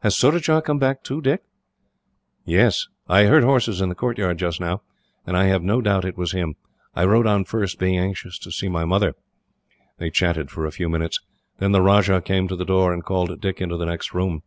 "Has 0.00 0.16
Surajah 0.16 0.62
come 0.62 0.80
back 0.80 1.04
too, 1.04 1.20
Dick?" 1.20 1.44
"Yes; 2.44 2.88
I 3.08 3.26
heard 3.26 3.44
horses 3.44 3.80
in 3.80 3.88
the 3.88 3.94
courtyard 3.94 4.36
just 4.36 4.58
now, 4.60 4.82
and 5.24 5.36
I 5.36 5.44
have 5.44 5.62
no 5.62 5.80
doubt 5.80 6.04
it 6.04 6.18
was 6.18 6.32
him. 6.32 6.56
I 6.96 7.04
rode 7.04 7.28
on 7.28 7.44
first, 7.44 7.78
being 7.78 7.96
anxious 7.96 8.36
to 8.40 8.50
see 8.50 8.68
my 8.68 8.84
mother." 8.84 9.14
They 9.98 10.10
chatted 10.10 10.50
for 10.50 10.66
a 10.66 10.72
few 10.72 10.88
minutes. 10.88 11.20
Then 11.60 11.70
the 11.70 11.82
Rajah 11.82 12.22
came 12.22 12.48
to 12.48 12.56
the 12.56 12.64
door, 12.64 12.92
and 12.92 13.04
called 13.04 13.40
Dick 13.40 13.60
into 13.60 13.76
the 13.76 13.86
next 13.86 14.12
room. 14.12 14.42